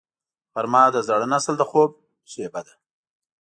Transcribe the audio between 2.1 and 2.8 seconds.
شیبه ده